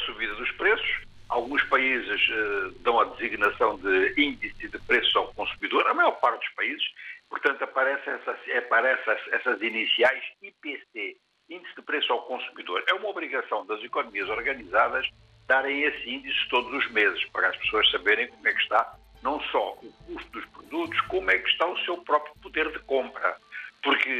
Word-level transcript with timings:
subida 0.00 0.34
dos 0.34 0.50
preços. 0.52 0.88
Alguns 1.28 1.62
países 1.64 2.28
uh, 2.28 2.70
dão 2.80 2.98
a 2.98 3.04
designação 3.04 3.78
de 3.78 4.14
índice 4.20 4.68
de 4.68 4.78
preços 4.80 5.14
ao 5.14 5.32
consumidor, 5.34 5.86
a 5.86 5.94
maior 5.94 6.12
parte 6.12 6.40
dos 6.44 6.54
países, 6.54 6.84
portanto, 7.28 7.62
aparecem 7.62 8.12
essas, 8.12 8.38
aparecem 8.56 9.14
essas 9.32 9.62
iniciais 9.62 10.22
IPC, 10.42 11.16
Índice 11.48 11.74
de 11.74 11.82
Preço 11.82 12.12
ao 12.12 12.22
Consumidor. 12.22 12.82
É 12.88 12.94
uma 12.94 13.08
obrigação 13.08 13.66
das 13.66 13.82
economias 13.82 14.28
organizadas 14.28 15.08
darem 15.46 15.82
esse 15.82 16.08
índice 16.08 16.48
todos 16.48 16.72
os 16.72 16.90
meses, 16.92 17.24
para 17.32 17.48
as 17.48 17.56
pessoas 17.56 17.90
saberem 17.90 18.28
como 18.28 18.46
é 18.46 18.52
que 18.52 18.62
está 18.62 18.96
não 19.22 19.40
só 19.50 19.72
o 19.82 19.92
custo 20.06 20.30
dos 20.30 20.44
produtos, 20.46 21.00
como 21.02 21.30
é 21.30 21.38
que 21.38 21.48
está 21.48 21.66
o 21.66 21.78
seu 21.80 21.98
próprio 21.98 22.32
poder 22.40 22.70
de 22.70 22.78
compra. 22.80 23.36
Porque 23.82 24.10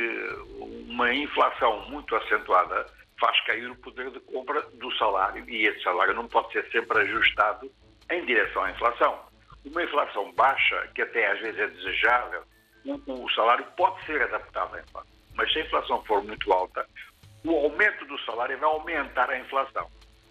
uma 0.88 1.12
inflação 1.14 1.88
muito 1.88 2.16
acentuada 2.16 2.86
faz 3.20 3.38
cair 3.44 3.70
o 3.70 3.76
poder 3.76 4.10
de 4.10 4.18
compra 4.20 4.62
do 4.62 4.90
salário 4.96 5.48
e 5.48 5.66
esse 5.66 5.82
salário 5.82 6.14
não 6.14 6.26
pode 6.26 6.50
ser 6.52 6.66
sempre 6.72 7.02
ajustado 7.02 7.70
em 8.10 8.24
direção 8.24 8.64
à 8.64 8.70
inflação. 8.70 9.20
Uma 9.64 9.84
inflação 9.84 10.32
baixa, 10.32 10.88
que 10.94 11.02
até 11.02 11.30
às 11.30 11.38
vezes 11.40 11.60
é 11.60 11.66
desejável, 11.68 12.42
o, 13.06 13.28
salário 13.30 13.64
pode 13.76 14.04
ser 14.06 14.22
adaptado 14.22 14.74
à 14.74 14.80
inflação. 14.80 15.12
Mas 15.34 15.52
se 15.52 15.58
a 15.58 15.62
inflação 15.62 16.02
for 16.04 16.24
muito 16.24 16.50
alta, 16.50 16.86
o 17.44 17.54
aumento 17.54 18.04
do 18.06 18.18
salário 18.20 18.58
vai 18.58 18.68
aumentar 18.68 19.30
a 19.30 19.38
inflação. 19.38 19.88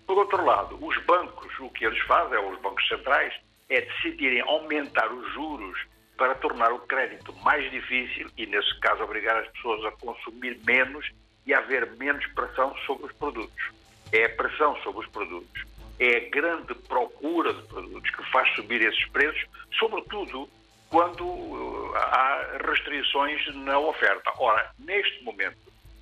Por 0.08 0.18
outro 0.18 0.44
lado, 0.44 0.84
os 0.84 0.98
bancos, 1.06 1.60
o 1.60 1.70
que 1.70 1.86
eles 1.86 2.00
fazem, 2.02 2.40
os 2.40 2.60
bancos 2.60 2.88
centrais, 2.88 3.34
é 3.70 3.82
decidirem 3.82 4.42
aumentar 4.42 5.12
os 5.14 5.32
juros 5.34 5.80
para 6.18 6.34
tornar 6.36 6.72
o 6.72 6.80
crédito 6.80 7.32
mais 7.44 7.70
difícil 7.70 8.28
e, 8.36 8.48
nesse 8.48 8.80
caso, 8.80 9.04
obrigar 9.04 9.38
as 9.38 9.48
pessoas 9.50 9.86
a 9.86 9.92
consumir 9.92 10.60
menos 10.66 11.08
e 11.50 11.54
haver 11.54 11.90
menos 11.98 12.24
pressão 12.28 12.76
sobre 12.86 13.08
os 13.08 13.12
produtos. 13.14 13.72
É 14.12 14.26
a 14.26 14.30
pressão 14.30 14.76
sobre 14.84 15.02
os 15.02 15.12
produtos, 15.12 15.64
é 16.00 16.18
a 16.18 16.30
grande 16.30 16.76
procura 16.88 17.52
de 17.54 17.64
produtos 17.64 18.12
que 18.12 18.32
faz 18.32 18.48
subir 18.54 18.84
esses 18.84 19.04
preços, 19.10 19.44
sobretudo 19.80 20.48
quando 20.90 21.26
uh, 21.26 21.96
há 21.96 22.58
restrições 22.68 23.56
na 23.56 23.80
oferta. 23.80 24.32
Ora, 24.38 24.72
neste 24.78 25.24
momento, 25.24 25.58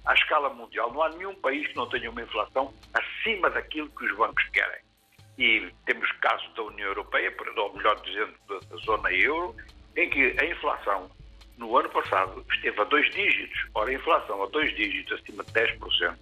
à 0.05 0.13
escala 0.13 0.49
mundial, 0.49 0.91
não 0.91 1.01
há 1.01 1.09
nenhum 1.09 1.35
país 1.35 1.65
que 1.67 1.75
não 1.77 1.87
tenha 1.87 2.11
uma 2.11 2.21
inflação 2.21 2.73
acima 2.93 3.49
daquilo 3.49 3.89
que 3.89 4.05
os 4.05 4.17
bancos 4.17 4.43
querem. 4.49 4.81
E 5.37 5.71
temos 5.85 6.11
casos 6.19 6.53
da 6.55 6.63
União 6.63 6.89
Europeia, 6.89 7.33
ou 7.55 7.73
melhor 7.73 7.95
dizendo, 8.01 8.33
da 8.47 8.77
zona 8.77 9.13
euro, 9.13 9.55
em 9.95 10.09
que 10.09 10.35
a 10.41 10.45
inflação 10.45 11.09
no 11.57 11.75
ano 11.75 11.89
passado 11.89 12.45
esteve 12.51 12.79
a 12.79 12.83
dois 12.83 13.09
dígitos. 13.11 13.65
Ora, 13.73 13.89
a 13.89 13.93
inflação 13.93 14.43
a 14.43 14.45
dois 14.47 14.73
dígitos, 14.75 15.19
acima 15.19 15.43
de 15.43 15.51
10%, 15.51 16.15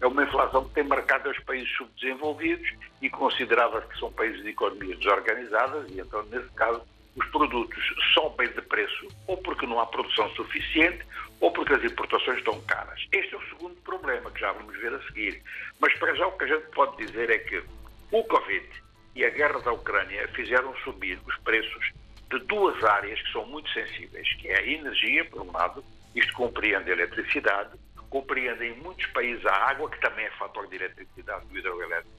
é 0.00 0.06
uma 0.06 0.24
inflação 0.24 0.64
que 0.68 0.74
tem 0.74 0.84
marcado 0.84 1.30
os 1.30 1.38
países 1.40 1.70
subdesenvolvidos 1.76 2.68
e 3.02 3.10
considerava 3.10 3.82
que 3.82 3.98
são 3.98 4.10
países 4.12 4.42
de 4.42 4.50
economias 4.50 4.98
desorganizadas 4.98 5.90
e 5.90 6.00
então, 6.00 6.22
nesse 6.24 6.50
caso, 6.52 6.82
os 7.16 7.26
produtos 7.28 7.82
sobem 8.14 8.48
de 8.48 8.62
preço 8.62 9.08
ou 9.26 9.36
porque 9.36 9.66
não 9.66 9.78
há 9.80 9.86
produção 9.86 10.28
suficiente 10.30 11.04
ou 11.40 11.52
porque 11.52 11.74
as 11.74 11.84
importações 11.84 12.38
estão 12.38 12.60
caras. 12.62 13.06
Este 13.12 13.34
é 13.34 13.38
o 13.38 13.48
segundo 13.48 13.76
problema 13.82 14.30
que 14.30 14.40
já 14.40 14.52
vamos 14.52 14.76
ver 14.78 14.94
a 14.94 15.02
seguir. 15.02 15.42
Mas 15.78 15.92
para 15.98 16.14
já 16.14 16.26
o 16.26 16.32
que 16.32 16.44
a 16.44 16.48
gente 16.48 16.66
pode 16.70 16.96
dizer 17.04 17.30
é 17.30 17.38
que 17.38 17.62
o 18.10 18.24
Covid 18.24 18.66
e 19.14 19.24
a 19.24 19.30
guerra 19.30 19.60
da 19.60 19.72
Ucrânia 19.72 20.28
fizeram 20.28 20.74
subir 20.78 21.18
os 21.26 21.36
preços 21.38 21.92
de 22.30 22.38
duas 22.46 22.82
áreas 22.84 23.20
que 23.20 23.32
são 23.32 23.44
muito 23.46 23.68
sensíveis, 23.70 24.32
que 24.34 24.48
é 24.48 24.58
a 24.58 24.66
energia, 24.66 25.24
por 25.24 25.42
um 25.42 25.52
lado, 25.52 25.84
isto 26.14 26.32
compreende 26.34 26.90
a 26.90 26.94
eletricidade, 26.94 27.70
compreende 28.08 28.66
em 28.66 28.74
muitos 28.76 29.06
países 29.06 29.44
a 29.46 29.70
água, 29.70 29.90
que 29.90 30.00
também 30.00 30.24
é 30.24 30.30
fator 30.32 30.66
de 30.68 30.76
eletricidade 30.76 31.46
do 31.46 31.58
hidroelétrico, 31.58 32.10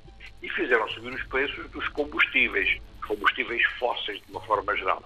e 0.41 0.49
fizeram 0.49 0.87
subir 0.89 1.13
os 1.13 1.23
preços 1.23 1.69
dos 1.71 1.87
combustíveis, 1.89 2.77
combustíveis 3.07 3.63
fósseis 3.79 4.21
de 4.21 4.31
uma 4.31 4.41
forma 4.41 4.75
geral. 4.75 5.03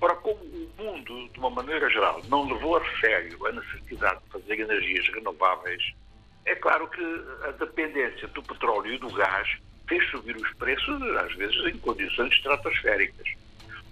Ora, 0.00 0.14
como 0.16 0.38
o 0.40 0.70
mundo, 0.76 1.28
de 1.28 1.38
uma 1.38 1.50
maneira 1.50 1.88
geral, 1.90 2.20
não 2.28 2.52
levou 2.52 2.76
a 2.76 3.00
sério 3.00 3.46
a 3.46 3.52
necessidade 3.52 4.20
de 4.24 4.30
fazer 4.30 4.60
energias 4.60 5.08
renováveis, 5.08 5.82
é 6.46 6.54
claro 6.54 6.88
que 6.88 7.02
a 7.46 7.50
dependência 7.52 8.26
do 8.28 8.42
petróleo 8.42 8.92
e 8.92 8.98
do 8.98 9.12
gás 9.12 9.58
fez 9.88 10.08
subir 10.10 10.36
os 10.36 10.50
preços, 10.54 11.02
às 11.16 11.34
vezes 11.34 11.56
em 11.66 11.78
condições 11.78 12.32
estratosféricas. 12.32 13.28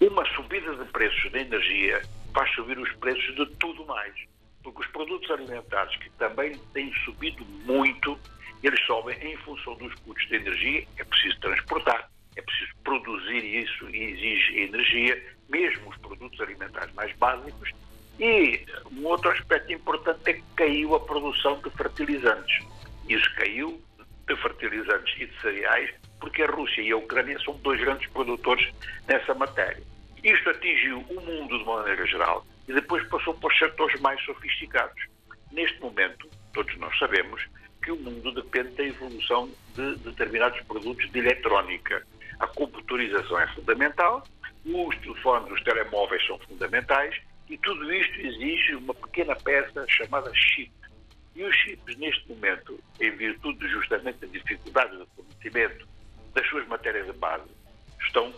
Uma 0.01 0.27
subida 0.35 0.75
de 0.77 0.85
preços 0.93 1.33
da 1.33 1.41
energia 1.41 2.03
faz 2.35 2.51
subir 2.55 2.79
os 2.79 2.93
preços 2.97 3.35
de 3.35 3.47
tudo 3.57 3.87
mais. 3.87 4.15
Porque 4.63 4.83
os 4.83 4.87
produtos 4.89 5.31
alimentares, 5.31 5.97
que 5.97 6.11
também 6.11 6.59
têm 6.75 6.93
subido 7.05 7.45
muito, 7.65 8.19
eles 8.63 8.81
sobem 8.85 9.17
em 9.23 9.37
função 9.39 9.75
dos 9.77 9.95
custos 9.95 10.29
de 10.29 10.37
energia. 10.37 10.87
É 10.99 11.05
preciso 11.05 11.41
transportar, 11.41 12.11
é 12.37 12.43
preciso 12.43 12.73
produzir 12.85 13.43
isso 13.43 13.89
e 13.89 14.03
exige 14.03 14.59
energia, 14.59 15.37
mesmo 15.49 15.89
os 15.89 15.97
produtos 15.99 16.39
alimentares 16.41 16.93
mais 16.93 17.17
básicos. 17.17 17.71
E 18.21 18.67
um 18.93 19.07
outro 19.07 19.31
aspecto 19.31 19.73
importante 19.73 20.21
é 20.27 20.33
que 20.35 20.45
caiu 20.57 20.95
a 20.95 21.01
produção 21.01 21.59
de 21.63 21.71
fertilizantes. 21.71 22.67
Isso 23.09 23.35
caiu 23.37 23.81
de 24.27 24.37
fertilizantes 24.37 25.15
e 25.21 25.27
de 25.27 25.41
cereais 25.41 25.91
porque 26.21 26.43
a 26.43 26.51
Rússia 26.51 26.83
e 26.83 26.91
a 26.91 26.97
Ucrânia 26.97 27.39
são 27.41 27.55
dois 27.59 27.81
grandes 27.81 28.09
produtores 28.11 28.69
nessa 29.07 29.35
matéria. 29.35 29.83
Isto 30.23 30.51
atingiu 30.51 30.99
o 31.09 31.21
mundo 31.21 31.59
de 31.59 31.65
uma 31.65 31.79
maneira 31.79 32.07
geral 32.07 32.45
e 32.67 32.73
depois 32.73 33.07
passou 33.09 33.35
para 33.35 33.49
os 33.49 33.59
setores 33.59 34.01
mais 34.01 34.21
sofisticados. 34.25 35.07
Neste 35.53 35.81
momento, 35.81 36.29
todos 36.53 36.77
nós 36.79 36.97
sabemos 36.99 37.47
que 37.83 37.93
o 37.93 37.97
mundo 37.97 38.33
depende 38.33 38.71
da 38.71 38.85
evolução 38.85 39.49
de 39.75 39.97
determinados 39.99 40.61
produtos 40.63 41.09
de 41.13 41.19
eletrónica. 41.19 42.05
A 42.41 42.47
computarização 42.49 43.39
é 43.39 43.47
fundamental, 43.55 44.25
os 44.65 44.97
telefones, 44.99 45.53
os 45.53 45.63
telemóveis 45.63 46.27
são 46.27 46.39
fundamentais 46.41 47.17
e 47.49 47.57
tudo 47.59 47.93
isto 47.93 48.21
exige 48.21 48.75
uma 48.75 48.95
pequena 48.95 49.37
peça 49.37 49.87
chamada 49.89 50.33
chip. 50.35 50.73
E 51.37 51.45
os 51.45 51.55
chips, 51.55 51.97
neste 51.99 52.27
momento, 52.31 52.83
em 52.99 53.11
virtude 53.11 53.69
justamente 53.69 54.21
da 54.21 54.27
dificuldade 54.27 54.97
de 54.97 55.05
fornecimento 55.15 55.87
das 56.33 56.49
suas 56.49 56.67
matérias 56.67 57.05
de 57.07 57.13
base 57.13 57.45
estão 58.01 58.33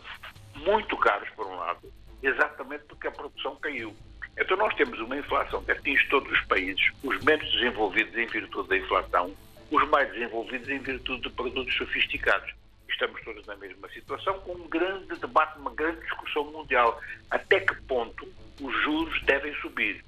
muito 0.56 0.96
caros, 0.96 1.28
por 1.30 1.46
um 1.46 1.54
lado, 1.54 1.92
exatamente 2.20 2.82
porque 2.88 3.06
a 3.06 3.12
produção 3.12 3.54
caiu. 3.56 3.94
Então 4.36 4.56
nós 4.56 4.74
temos 4.74 4.98
uma 4.98 5.16
inflação 5.16 5.62
que 5.64 5.70
atinge 5.70 6.08
todos 6.08 6.28
os 6.32 6.44
países, 6.46 6.90
os 7.04 7.22
menos 7.22 7.48
desenvolvidos 7.52 8.16
em 8.16 8.26
virtude 8.26 8.68
da 8.68 8.76
inflação, 8.76 9.32
os 9.70 9.88
mais 9.90 10.12
desenvolvidos 10.12 10.68
em 10.68 10.80
virtude 10.80 11.22
de 11.22 11.30
produtos 11.30 11.76
sofisticados. 11.76 12.52
Estamos 12.88 13.22
todos 13.22 13.46
na 13.46 13.54
mesma 13.54 13.88
situação, 13.90 14.40
com 14.40 14.54
um 14.54 14.68
grande 14.68 15.14
debate, 15.20 15.56
uma 15.60 15.72
grande 15.72 16.00
discussão 16.00 16.50
mundial. 16.50 17.00
Até 17.30 17.60
que 17.60 17.80
ponto 17.82 18.26
os 18.60 18.82
juros 18.82 19.22
devem 19.22 19.54
subir? 19.60 20.04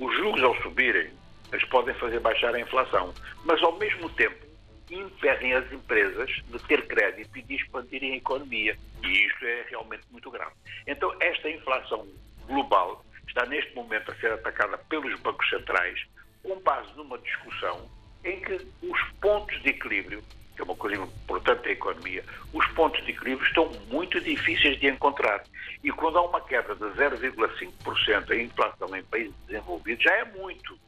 Os 0.00 0.12
juros, 0.16 0.42
ao 0.42 0.60
subirem, 0.62 1.12
eles 1.52 1.64
podem 1.68 1.94
fazer 1.94 2.20
baixar 2.20 2.54
a 2.54 2.60
inflação, 2.60 3.12
mas 3.44 3.62
ao 3.62 3.78
mesmo 3.78 4.08
tempo 4.10 4.52
impedem 4.90 5.54
as 5.54 5.70
empresas 5.72 6.30
de 6.48 6.58
ter 6.66 6.86
crédito 6.86 7.38
e 7.38 7.42
de 7.42 7.54
expandirem 7.54 8.14
a 8.14 8.16
economia. 8.16 8.76
E 9.02 9.26
isto 9.26 9.44
é 9.44 9.66
realmente 9.70 10.02
muito 10.10 10.30
grave. 10.30 10.52
Então, 10.86 11.14
esta 11.20 11.48
inflação 11.48 12.06
global 12.46 13.04
está 13.26 13.46
neste 13.46 13.74
momento 13.74 14.10
a 14.10 14.14
ser 14.16 14.32
atacada 14.32 14.76
pelos 14.78 15.18
bancos 15.20 15.48
centrais 15.48 15.98
com 16.42 16.58
base 16.60 16.92
numa 16.96 17.18
discussão 17.18 17.88
em 18.24 18.40
que 18.40 18.54
os 18.82 19.02
pontos 19.20 19.60
de 19.62 19.70
equilíbrio, 19.70 20.22
que 20.54 20.60
é 20.60 20.64
uma 20.64 20.76
coisa 20.76 20.96
importante 21.02 21.62
da 21.62 21.70
economia, 21.70 22.24
os 22.52 22.66
pontos 22.68 23.02
de 23.04 23.12
equilíbrio 23.12 23.46
estão 23.46 23.70
muito 23.88 24.20
difíceis 24.20 24.78
de 24.78 24.88
encontrar. 24.88 25.42
E 25.82 25.90
quando 25.90 26.18
há 26.18 26.22
uma 26.22 26.40
queda 26.40 26.74
de 26.74 26.84
0,5% 26.84 28.30
em 28.30 28.44
inflação 28.44 28.94
em 28.94 29.02
países 29.04 29.34
desenvolvidos, 29.46 30.04
já 30.04 30.12
é 30.12 30.24
muito. 30.24 30.78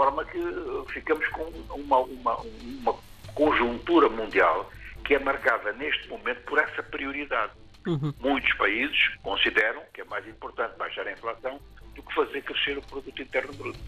De 0.00 0.06
forma 0.06 0.24
que 0.24 0.92
ficamos 0.94 1.28
com 1.28 1.42
uma, 1.74 1.98
uma, 1.98 2.36
uma 2.38 2.96
conjuntura 3.34 4.08
mundial 4.08 4.70
que 5.04 5.14
é 5.14 5.18
marcada 5.18 5.74
neste 5.74 6.08
momento 6.08 6.40
por 6.46 6.58
essa 6.58 6.82
prioridade. 6.82 7.52
Uhum. 7.86 8.10
Muitos 8.18 8.50
países 8.54 9.10
consideram 9.22 9.82
que 9.92 10.00
é 10.00 10.04
mais 10.04 10.26
importante 10.26 10.74
baixar 10.78 11.06
a 11.06 11.12
inflação 11.12 11.60
do 11.94 12.02
que 12.02 12.14
fazer 12.14 12.40
crescer 12.40 12.78
o 12.78 12.82
produto 12.82 13.20
interno 13.20 13.52
bruto. 13.52 13.78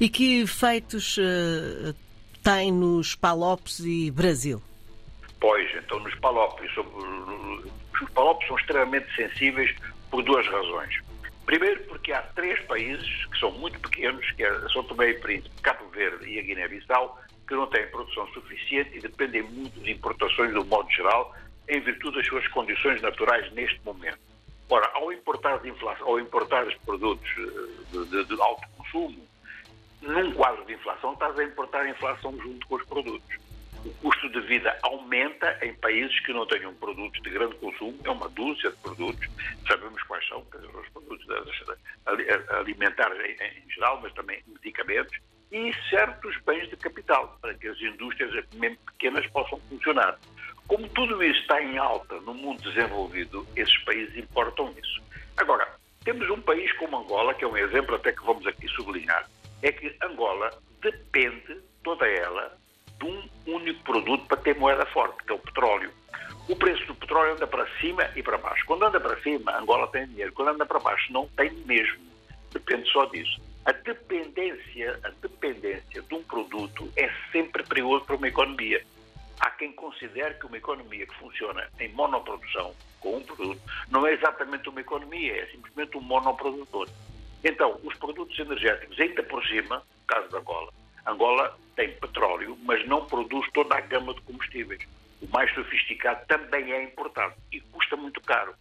E 0.00 0.08
que 0.08 0.40
efeitos 0.40 1.18
uh, 1.18 1.94
tem 2.42 2.72
nos 2.72 3.14
Palopes 3.14 3.78
e 3.78 4.10
Brasil? 4.10 4.60
Pois, 5.38 5.70
então 5.76 6.00
nos 6.00 6.16
Palopes, 6.16 6.68
os 6.76 8.10
Palopes 8.10 8.48
são 8.48 8.58
extremamente 8.58 9.06
sensíveis 9.14 9.72
por 10.10 10.20
duas 10.24 10.44
razões. 10.48 10.98
Primeiro, 11.46 11.84
porque 11.84 12.12
há 12.12 12.22
três 12.22 12.58
países 12.62 13.26
que 13.26 13.38
são 13.38 13.50
muito 13.52 13.78
pequenos, 13.80 14.30
que 14.32 14.44
é 14.44 14.68
São 14.70 14.82
Tomé 14.84 15.10
e 15.10 15.14
Príncipe, 15.14 15.60
Cabo 15.62 15.86
Verde 15.88 16.26
e 16.28 16.38
a 16.38 16.42
Guiné-Bissau, 16.42 17.20
que 17.46 17.54
não 17.54 17.66
têm 17.66 17.86
produção 17.88 18.26
suficiente 18.28 18.96
e 18.96 19.00
dependem 19.00 19.42
muito 19.42 19.78
de 19.80 19.92
importações 19.92 20.52
do 20.54 20.64
modo 20.64 20.90
geral, 20.90 21.34
em 21.68 21.80
virtude 21.80 22.16
das 22.16 22.26
suas 22.26 22.46
condições 22.48 23.02
naturais 23.02 23.52
neste 23.52 23.78
momento. 23.84 24.18
Ora, 24.70 24.90
ao 24.94 25.12
importar, 25.12 25.64
inflação, 25.66 26.06
ao 26.06 26.18
importar 26.18 26.66
os 26.66 26.74
produtos 26.76 27.30
eh, 27.38 27.92
de, 27.92 28.06
de, 28.06 28.24
de, 28.24 28.40
alto 28.40 28.66
consumo, 28.76 29.18
num 30.00 30.32
quadro 30.32 30.64
de 30.64 30.72
inflação, 30.72 31.12
estás 31.12 31.38
a 31.38 31.44
importar 31.44 31.82
a 31.82 31.90
inflação 31.90 32.36
junto 32.40 32.66
com 32.66 32.76
os 32.76 32.84
produtos. 32.84 33.36
o 34.02 34.13
de 34.34 34.46
vida 34.48 34.76
aumenta 34.82 35.58
em 35.62 35.72
países 35.74 36.18
que 36.20 36.32
não 36.32 36.46
tenham 36.46 36.74
produtos 36.74 37.22
de 37.22 37.30
grande 37.30 37.54
consumo, 37.56 37.96
é 38.04 38.10
uma 38.10 38.28
dúzia 38.28 38.70
de 38.70 38.76
produtos, 38.78 39.28
sabemos 39.66 40.02
quais 40.02 40.26
são, 40.28 40.40
os 40.40 40.88
produtos 40.88 41.26
alimentares 42.50 43.18
em, 43.40 43.70
geral, 43.70 44.00
mas 44.02 44.12
também 44.12 44.42
medicamentos, 44.46 45.16
e 45.52 45.72
certos 45.88 46.36
bens 46.44 46.68
de 46.68 46.76
capital, 46.76 47.38
para 47.40 47.54
que 47.54 47.68
as 47.68 47.80
indústrias, 47.80 48.44
mesmo 48.54 48.76
pequenas, 48.86 49.24
possam 49.28 49.60
funcionar. 49.68 50.18
Como 50.66 50.88
tudo 50.88 51.22
isso 51.22 51.40
está 51.40 51.62
em 51.62 51.78
alta 51.78 52.20
no 52.22 52.34
mundo 52.34 52.62
desenvolvido, 52.62 53.46
esses 53.54 53.76
países 53.84 54.16
importam 54.16 54.74
isso. 54.82 55.02
Agora, 55.36 55.68
temos 56.02 56.28
um 56.28 56.40
país 56.40 56.72
como 56.72 56.98
Angola, 56.98 57.34
que 57.34 57.44
é 57.44 57.46
um 57.46 57.56
exemplo 57.56 57.94
até 57.94 58.12
que 58.12 58.24
vamos 58.24 58.46
aqui 58.46 58.66
sublinhar, 58.68 59.28
é 59.62 59.70
que 59.70 59.94
Angola 60.02 60.50
depende, 60.80 61.60
toda 61.84 62.06
ela, 62.06 62.58
de 62.98 63.06
um 63.06 63.28
único 63.46 63.82
produto 63.84 64.26
para 64.26 64.36
ter 64.38 64.56
moeda 64.58 64.86
forte, 64.86 65.22
que 65.24 65.32
é 65.32 65.34
o 65.34 65.38
petróleo. 65.38 65.90
O 66.48 66.56
preço 66.56 66.84
do 66.86 66.94
petróleo 66.94 67.32
anda 67.32 67.46
para 67.46 67.66
cima 67.80 68.10
e 68.14 68.22
para 68.22 68.36
baixo. 68.36 68.64
Quando 68.66 68.84
anda 68.84 69.00
para 69.00 69.20
cima, 69.22 69.56
Angola 69.58 69.86
tem 69.88 70.06
dinheiro. 70.06 70.32
Quando 70.32 70.48
anda 70.48 70.66
para 70.66 70.78
baixo, 70.78 71.12
não 71.12 71.26
tem 71.28 71.50
mesmo. 71.64 72.04
Depende 72.52 72.90
só 72.90 73.06
disso. 73.06 73.40
A 73.64 73.72
dependência, 73.72 75.00
a 75.04 75.08
dependência 75.22 76.02
de 76.02 76.14
um 76.14 76.22
produto 76.22 76.92
é 76.96 77.10
sempre 77.32 77.62
perigoso 77.62 78.04
para 78.04 78.16
uma 78.16 78.28
economia. 78.28 78.84
Há 79.40 79.50
quem 79.50 79.72
considere 79.72 80.34
que 80.34 80.46
uma 80.46 80.58
economia 80.58 81.06
que 81.06 81.14
funciona 81.14 81.66
em 81.80 81.88
monoprodução, 81.88 82.74
com 83.00 83.16
um 83.16 83.22
produto, 83.22 83.60
não 83.88 84.06
é 84.06 84.12
exatamente 84.12 84.68
uma 84.68 84.80
economia, 84.80 85.42
é 85.42 85.46
simplesmente 85.46 85.96
um 85.96 86.02
monoprodutor. 86.02 86.88
Então, 87.42 87.80
os 87.82 87.94
produtos 87.96 88.38
energéticos, 88.38 89.00
ainda 89.00 89.22
por 89.22 89.44
cima, 89.46 89.76
no 89.76 90.06
caso 90.06 90.28
da 90.28 90.38
Angola, 90.38 90.72
Angola 91.06 91.58
tem 91.74 91.92
petróleo, 91.92 92.56
mas 92.62 92.86
não 92.86 93.04
produz 93.06 93.50
toda 93.52 93.76
a 93.76 93.80
gama 93.80 94.14
de 94.14 94.20
combustíveis. 94.22 94.86
O 95.20 95.28
mais 95.28 95.52
sofisticado 95.54 96.26
também 96.26 96.72
é 96.72 96.84
importado 96.84 97.34
e 97.52 97.60
custa 97.60 97.96
muito 97.96 98.20
caro. 98.20 98.54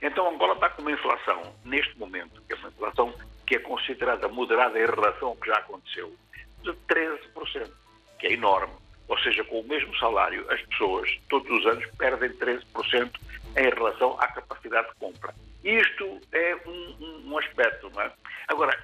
Então, 0.00 0.28
Angola 0.32 0.54
está 0.54 0.70
com 0.70 0.82
uma 0.82 0.92
inflação, 0.92 1.54
neste 1.64 1.98
momento, 1.98 2.40
que 2.42 2.54
é 2.54 2.56
uma 2.56 2.68
inflação 2.68 3.14
que 3.46 3.56
é 3.56 3.58
considerada 3.58 4.28
moderada 4.28 4.78
em 4.78 4.86
relação 4.86 5.28
ao 5.28 5.36
que 5.36 5.48
já 5.48 5.56
aconteceu, 5.56 6.14
de 6.62 6.72
13%, 6.88 7.70
que 8.18 8.26
é 8.26 8.32
enorme. 8.32 8.74
Ou 9.08 9.18
seja, 9.18 9.42
com 9.44 9.60
o 9.60 9.68
mesmo 9.68 9.96
salário, 9.96 10.44
as 10.52 10.60
pessoas, 10.66 11.10
todos 11.28 11.50
os 11.50 11.66
anos, 11.66 11.84
perdem 11.96 12.30
13% 12.30 13.10
em 13.56 13.70
relação 13.70 14.16
à 14.20 14.28
capacidade 14.28 14.88
de 14.88 14.94
compra. 14.96 15.34
Isto 15.64 16.20
é 16.32 16.56
um, 16.66 17.24
um, 17.26 17.38
aspecto, 17.38 17.90
não 17.90 18.02
é? 18.02 18.12
Agora, 18.48 18.78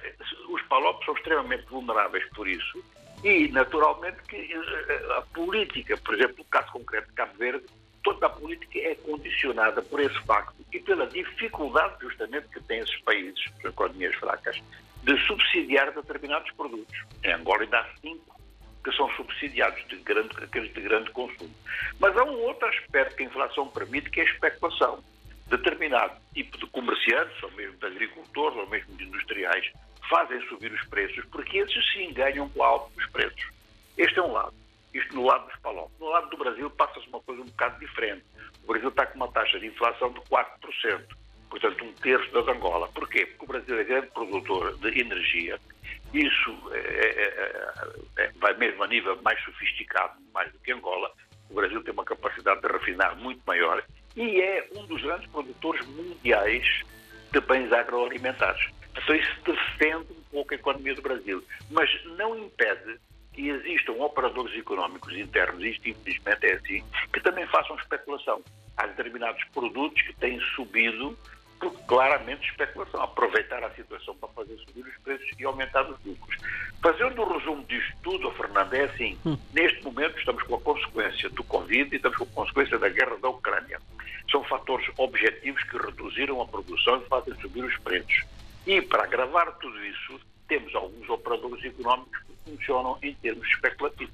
os 0.49 0.61
palopes 0.63 1.05
são 1.05 1.15
extremamente 1.15 1.65
vulneráveis 1.67 2.27
por 2.33 2.47
isso 2.47 2.83
e, 3.25 3.47
naturalmente, 3.47 4.21
que 4.27 4.35
eh, 4.35 5.17
a 5.17 5.21
política, 5.33 5.97
por 5.97 6.13
exemplo, 6.13 6.35
no 6.37 6.45
caso 6.45 6.71
concreto 6.71 7.07
de 7.07 7.13
Cabo 7.13 7.33
Verde, 7.39 7.65
toda 8.03 8.27
a 8.27 8.29
política 8.29 8.77
é 8.77 8.93
condicionada 8.93 9.81
por 9.81 9.99
esse 9.99 10.17
facto 10.25 10.53
e 10.71 10.79
pela 10.79 11.07
dificuldade, 11.07 11.95
justamente, 12.01 12.47
que 12.49 12.61
têm 12.61 12.81
esses 12.81 13.01
países, 13.01 13.43
com 13.59 13.67
economias 13.67 14.13
fracas, 14.17 14.61
de 15.01 15.17
subsidiar 15.25 15.91
determinados 15.91 16.51
produtos. 16.51 16.95
Em 17.23 17.33
Angola 17.33 17.63
ainda 17.63 17.79
há 17.79 17.87
cinco 17.99 18.35
que 18.83 18.95
são 18.95 19.09
subsidiados, 19.15 19.83
de 19.87 19.95
grande, 19.95 20.29
aqueles 20.43 20.71
de 20.71 20.81
grande 20.81 21.09
consumo. 21.09 21.49
Mas 21.99 22.15
há 22.15 22.23
um 22.23 22.39
outro 22.41 22.67
aspecto 22.67 23.15
que 23.15 23.23
a 23.23 23.25
inflação 23.25 23.67
permite, 23.69 24.11
que 24.11 24.19
é 24.19 24.23
a 24.23 24.27
especulação. 24.27 25.03
Determinado 25.47 26.13
tipo 26.35 26.59
de 26.59 26.67
comerciantes, 26.67 27.41
ou 27.41 27.49
mesmo 27.53 27.75
de 27.77 27.85
agricultores, 27.87 28.55
ou 28.55 28.69
mesmo 28.69 28.95
de 28.95 29.05
industriais, 29.05 29.71
fazem 30.09 30.41
subir 30.47 30.71
os 30.71 30.83
preços, 30.87 31.23
porque 31.25 31.57
esses 31.57 31.93
sim 31.93 32.13
ganham 32.13 32.49
com 32.49 32.63
alto 32.63 32.91
os 32.97 33.05
preços. 33.07 33.49
Este 33.97 34.19
é 34.19 34.23
um 34.23 34.31
lado. 34.31 34.53
Isto 34.93 35.15
no 35.15 35.25
lado 35.25 35.45
dos 35.47 35.59
palopes. 35.59 35.99
No 35.99 36.07
lado 36.07 36.29
do 36.29 36.37
Brasil 36.37 36.69
passa-se 36.69 37.07
uma 37.09 37.19
coisa 37.21 37.41
um 37.41 37.45
bocado 37.45 37.79
diferente. 37.79 38.23
O 38.63 38.67
Brasil 38.67 38.89
está 38.89 39.05
com 39.05 39.15
uma 39.17 39.31
taxa 39.31 39.59
de 39.59 39.67
inflação 39.67 40.11
de 40.11 40.19
4%, 40.21 41.05
portanto 41.49 41.83
um 41.83 41.93
terço 41.93 42.31
da 42.31 42.51
Angola. 42.51 42.87
Porquê? 42.89 43.25
Porque 43.25 43.43
o 43.43 43.47
Brasil 43.47 43.79
é 43.79 43.83
grande 43.83 44.07
produtor 44.07 44.77
de 44.77 44.99
energia. 44.99 45.59
Isso 46.13 46.71
é, 46.71 46.77
é, 46.77 48.23
é, 48.23 48.31
vai 48.37 48.53
mesmo 48.55 48.83
a 48.83 48.87
nível 48.87 49.21
mais 49.21 49.41
sofisticado, 49.43 50.13
mais 50.33 50.51
do 50.51 50.59
que 50.59 50.71
Angola. 50.71 51.11
O 51.49 51.55
Brasil 51.55 51.83
tem 51.83 51.93
uma 51.93 52.05
capacidade 52.05 52.61
de 52.61 52.67
refinar 52.67 53.15
muito 53.17 53.41
maior 53.45 53.83
e 54.15 54.41
é 54.41 54.67
um 54.75 54.85
dos 54.85 55.01
grandes 55.01 55.29
produtores 55.29 55.85
mundiais 55.87 56.65
de 57.31 57.41
bens 57.41 57.71
agroalimentares. 57.73 58.69
Então 58.97 59.15
isso 59.15 59.35
defende 59.45 60.11
um 60.11 60.23
pouco 60.31 60.53
a 60.53 60.55
economia 60.55 60.95
do 60.95 61.01
Brasil, 61.01 61.43
mas 61.69 61.89
não 62.17 62.37
impede 62.37 62.99
que 63.33 63.49
existam 63.49 63.93
operadores 63.93 64.57
económicos 64.57 65.13
internos, 65.13 65.61
isto 65.61 65.89
infelizmente 65.89 66.45
é 66.45 66.53
assim, 66.53 66.83
que 67.11 67.19
também 67.19 67.45
façam 67.47 67.75
especulação. 67.77 68.41
Há 68.77 68.87
determinados 68.87 69.43
produtos 69.53 70.01
que 70.01 70.13
têm 70.13 70.39
subido 70.55 71.17
por 71.59 71.71
claramente 71.85 72.49
especulação, 72.49 73.01
aproveitar 73.01 73.63
a 73.63 73.69
situação 73.71 74.15
para 74.15 74.29
fazer 74.29 74.57
subir 74.59 74.85
os 74.85 74.97
preços 75.03 75.27
e 75.37 75.45
aumentar 75.45 75.89
os 75.89 75.97
lucros. 76.05 76.37
Fazendo 76.81 77.21
o 77.21 77.25
um 77.25 77.37
resumo 77.37 77.63
disto 77.65 77.93
tudo, 78.03 78.31
Fernando, 78.31 78.73
é 78.73 78.83
assim, 78.83 79.17
hum. 79.25 79.37
neste 79.53 79.83
momento 79.83 80.17
estamos 80.17 80.43
com 80.43 80.55
a 80.55 80.61
consequência 80.61 81.29
do 81.29 81.43
Covid 81.43 81.89
e 81.91 81.95
estamos 81.95 82.17
com 82.17 82.23
a 82.23 82.27
consequência 82.27 82.77
da 82.77 82.89
guerra 82.89 83.17
da 83.17 83.29
Ucrânia. 83.29 83.79
São 84.29 84.43
fatores 84.43 84.87
objetivos 84.97 85.63
que 85.63 85.77
reduziram 85.77 86.41
a 86.41 86.47
produção 86.47 87.01
e 87.01 87.07
fazem 87.07 87.35
subir 87.35 87.63
os 87.63 87.77
preços. 87.79 88.23
E 88.65 88.81
para 88.81 89.03
agravar 89.03 89.51
tudo 89.59 89.83
isso, 89.85 90.19
temos 90.47 90.73
alguns 90.73 91.07
operadores 91.09 91.63
económicos 91.63 92.19
que 92.23 92.51
funcionam 92.51 92.97
em 93.01 93.13
termos 93.15 93.47
especulativos. 93.47 94.13